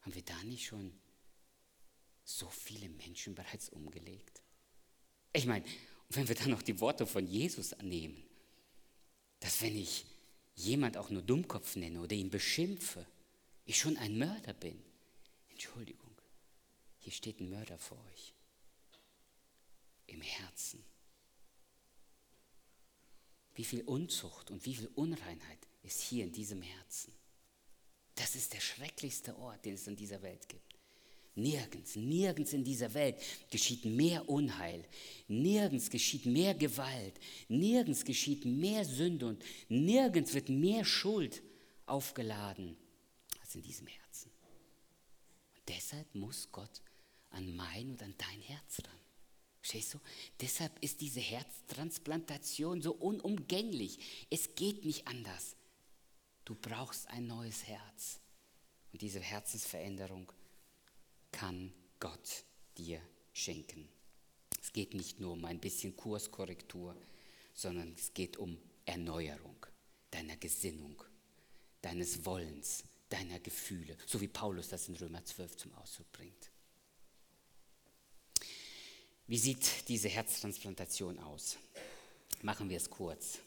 [0.00, 0.92] Haben wir da nicht schon
[2.24, 4.42] so viele Menschen bereits umgelegt?
[5.32, 5.64] Ich meine,
[6.10, 8.22] wenn wir dann noch die Worte von Jesus annehmen,
[9.40, 10.06] dass wenn ich
[10.54, 13.06] jemand auch nur Dummkopf nenne oder ihn beschimpfe,
[13.64, 14.82] ich schon ein Mörder bin.
[15.50, 16.11] Entschuldigung,
[17.02, 18.32] hier steht ein Mörder vor euch.
[20.06, 20.84] Im Herzen.
[23.54, 27.12] Wie viel Unzucht und wie viel Unreinheit ist hier in diesem Herzen.
[28.14, 30.62] Das ist der schrecklichste Ort, den es in dieser Welt gibt.
[31.34, 33.16] Nirgends, nirgends in dieser Welt
[33.50, 34.86] geschieht mehr Unheil,
[35.28, 41.42] nirgends geschieht mehr Gewalt, nirgends geschieht mehr Sünde und nirgends wird mehr Schuld
[41.86, 42.76] aufgeladen
[43.40, 44.30] als in diesem Herzen.
[45.54, 46.82] Und deshalb muss Gott
[47.32, 49.00] an mein und an dein Herz ran.
[49.60, 50.00] Verstehst du?
[50.40, 54.26] Deshalb ist diese Herztransplantation so unumgänglich.
[54.28, 55.56] Es geht nicht anders.
[56.44, 58.20] Du brauchst ein neues Herz.
[58.92, 60.32] Und diese Herzensveränderung
[61.30, 62.44] kann Gott
[62.76, 63.00] dir
[63.32, 63.88] schenken.
[64.60, 66.96] Es geht nicht nur um ein bisschen Kurskorrektur,
[67.54, 69.66] sondern es geht um Erneuerung
[70.10, 71.02] deiner Gesinnung,
[71.80, 76.51] deines Wollens, deiner Gefühle, so wie Paulus das in Römer 12 zum Ausdruck bringt.
[79.26, 81.58] Wie sieht diese Herztransplantation aus?
[82.42, 83.38] Machen wir es kurz.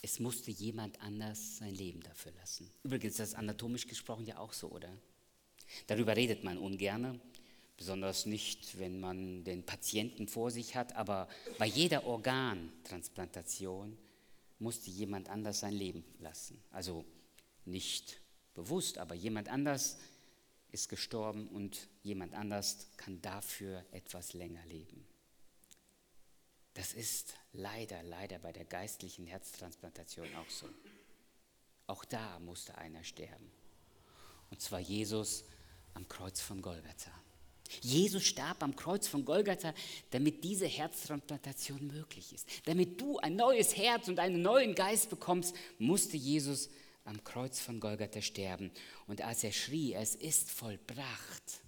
[0.00, 2.70] Es musste jemand anders sein Leben dafür lassen.
[2.84, 4.96] Übrigens, das ist anatomisch gesprochen ja auch so, oder?
[5.88, 7.20] Darüber redet man ungern,
[7.76, 11.28] besonders nicht, wenn man den Patienten vor sich hat, aber
[11.58, 13.98] bei jeder Organtransplantation
[14.60, 16.62] musste jemand anders sein Leben lassen.
[16.70, 17.04] Also
[17.64, 18.20] nicht
[18.54, 19.98] bewusst, aber jemand anders
[20.70, 25.06] ist gestorben und jemand anders kann dafür etwas länger leben.
[26.74, 30.68] Das ist leider, leider bei der geistlichen Herztransplantation auch so.
[31.86, 33.50] Auch da musste einer sterben.
[34.50, 35.44] Und zwar Jesus
[35.94, 37.10] am Kreuz von Golgatha.
[37.82, 39.74] Jesus starb am Kreuz von Golgatha,
[40.10, 42.48] damit diese Herztransplantation möglich ist.
[42.64, 46.70] Damit du ein neues Herz und einen neuen Geist bekommst, musste Jesus
[47.08, 48.70] am Kreuz von Golgatha sterben.
[49.06, 51.62] Und als er schrie, es ist vollbracht,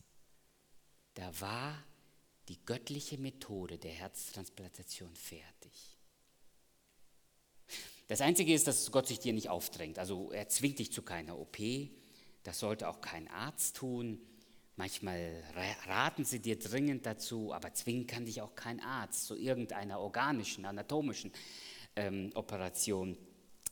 [1.15, 1.83] da war
[2.49, 5.99] die göttliche Methode der Herztransplantation fertig.
[8.09, 9.99] Das Einzige ist, dass Gott sich dir nicht aufdrängt.
[9.99, 11.59] Also er zwingt dich zu keiner OP.
[12.43, 14.21] Das sollte auch kein Arzt tun.
[14.77, 15.43] Manchmal
[15.87, 20.65] raten sie dir dringend dazu, aber zwingen kann dich auch kein Arzt zu irgendeiner organischen,
[20.65, 21.33] anatomischen
[21.97, 23.17] ähm, Operation.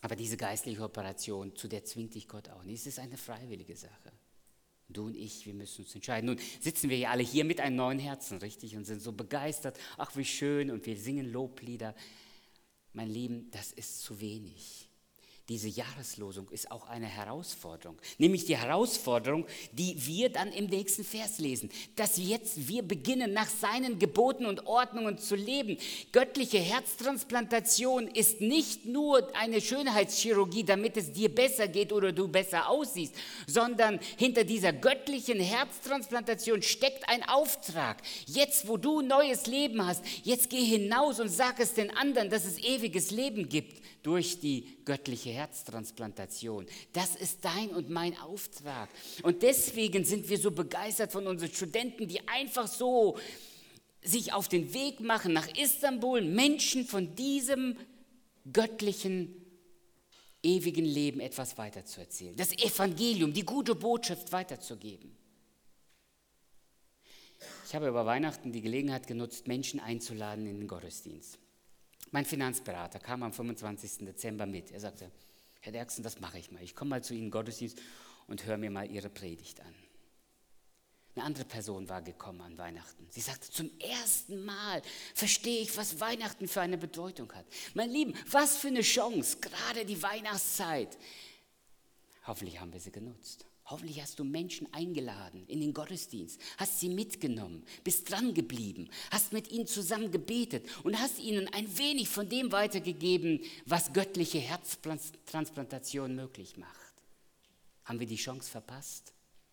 [0.00, 2.80] Aber diese geistliche Operation, zu der zwingt dich Gott auch nicht.
[2.80, 4.12] Es ist eine freiwillige Sache.
[4.88, 6.26] Du und ich, wir müssen uns entscheiden.
[6.26, 8.76] Nun sitzen wir ja alle hier mit einem neuen Herzen, richtig?
[8.76, 9.78] Und sind so begeistert.
[9.98, 10.70] Ach, wie schön.
[10.70, 11.94] Und wir singen Loblieder.
[12.92, 14.87] Mein Lieben, das ist zu wenig
[15.48, 17.96] diese Jahreslosung ist auch eine Herausforderung.
[18.18, 21.70] Nämlich die Herausforderung, die wir dann im nächsten Vers lesen.
[21.96, 25.78] Dass jetzt wir beginnen, nach seinen Geboten und Ordnungen zu leben.
[26.12, 32.68] Göttliche Herztransplantation ist nicht nur eine Schönheitschirurgie, damit es dir besser geht oder du besser
[32.68, 33.14] aussiehst,
[33.46, 38.02] sondern hinter dieser göttlichen Herztransplantation steckt ein Auftrag.
[38.26, 42.44] Jetzt, wo du neues Leben hast, jetzt geh hinaus und sag es den anderen, dass
[42.44, 43.78] es ewiges Leben gibt
[44.08, 46.64] durch die göttliche Herztransplantation.
[46.94, 48.88] Das ist dein und mein Auftrag.
[49.22, 53.18] Und deswegen sind wir so begeistert von unseren Studenten, die einfach so
[54.00, 57.76] sich auf den Weg machen nach Istanbul, Menschen von diesem
[58.50, 59.44] göttlichen,
[60.42, 62.34] ewigen Leben etwas weiterzuerzählen.
[62.34, 65.14] Das Evangelium, die gute Botschaft weiterzugeben.
[67.66, 71.38] Ich habe über Weihnachten die Gelegenheit genutzt, Menschen einzuladen in den Gottesdienst.
[72.10, 74.06] Mein Finanzberater kam am 25.
[74.06, 74.70] Dezember mit.
[74.70, 75.10] Er sagte,
[75.60, 76.62] Herr Derksen, das mache ich mal.
[76.62, 77.78] Ich komme mal zu Ihnen Gottesdienst
[78.26, 79.74] und höre mir mal Ihre Predigt an.
[81.14, 83.06] Eine andere Person war gekommen an Weihnachten.
[83.10, 84.82] Sie sagte, zum ersten Mal
[85.14, 87.44] verstehe ich, was Weihnachten für eine Bedeutung hat.
[87.74, 90.96] Mein Lieben, was für eine Chance, gerade die Weihnachtszeit.
[92.24, 93.46] Hoffentlich haben wir sie genutzt.
[93.70, 99.34] Hoffentlich hast du Menschen eingeladen in den Gottesdienst, hast sie mitgenommen, bist dran geblieben, hast
[99.34, 106.14] mit ihnen zusammen gebetet und hast ihnen ein wenig von dem weitergegeben, was göttliche Herztransplantation
[106.14, 106.94] möglich macht.
[107.84, 109.12] Haben wir die Chance verpasst?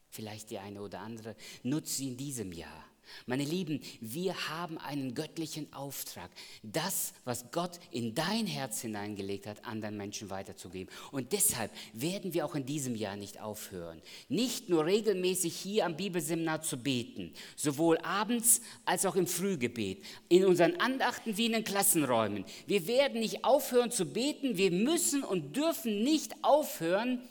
[0.09, 1.35] Vielleicht die eine oder andere.
[1.63, 2.85] Nutze sie in diesem Jahr.
[3.25, 6.29] Meine Lieben, wir haben einen göttlichen Auftrag,
[6.63, 10.93] das, was Gott in dein Herz hineingelegt hat, anderen Menschen weiterzugeben.
[11.11, 15.97] Und deshalb werden wir auch in diesem Jahr nicht aufhören, nicht nur regelmäßig hier am
[15.97, 21.63] Bibelseminar zu beten, sowohl abends als auch im Frühgebet, in unseren Andachten wie in den
[21.63, 22.45] Klassenräumen.
[22.67, 27.21] Wir werden nicht aufhören zu beten, wir müssen und dürfen nicht aufhören,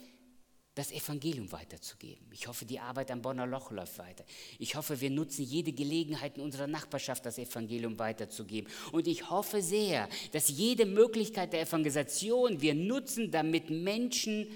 [0.74, 2.26] das Evangelium weiterzugeben.
[2.32, 4.24] Ich hoffe, die Arbeit am Bonner Loch läuft weiter.
[4.58, 8.70] Ich hoffe, wir nutzen jede Gelegenheit in unserer Nachbarschaft, das Evangelium weiterzugeben.
[8.90, 14.48] Und ich hoffe sehr, dass jede Möglichkeit der Evangelisation wir nutzen, damit Menschen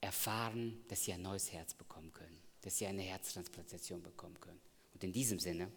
[0.00, 4.60] erfahren, dass sie ein neues Herz bekommen können, dass sie eine Herztransplantation bekommen können.
[4.92, 5.70] Und in diesem Sinne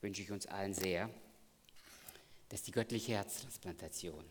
[0.00, 1.10] wünsche ich uns allen sehr,
[2.48, 4.24] dass die göttliche Herztransplantation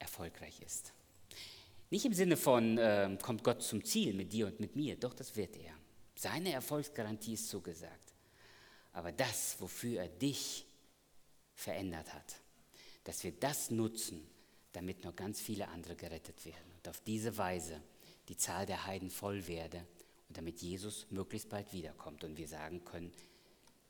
[0.00, 0.92] erfolgreich ist.
[1.90, 5.12] Nicht im Sinne von, äh, kommt Gott zum Ziel mit dir und mit mir, doch
[5.12, 5.74] das wird er.
[6.14, 8.14] Seine Erfolgsgarantie ist zugesagt.
[8.92, 10.66] Aber das, wofür er dich
[11.54, 12.36] verändert hat,
[13.04, 14.26] dass wir das nutzen,
[14.72, 16.70] damit noch ganz viele andere gerettet werden.
[16.76, 17.80] Und auf diese Weise
[18.28, 19.84] die Zahl der Heiden voll werde
[20.28, 23.12] und damit Jesus möglichst bald wiederkommt und wir sagen können,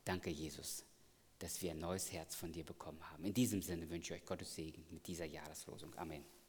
[0.03, 0.83] danke Jesus,
[1.37, 3.23] dass wir ein neues Herz von dir bekommen haben.
[3.23, 5.93] In diesem Sinne wünsche ich euch Gottes Segen mit dieser Jahreslosung.
[5.95, 6.40] Amen.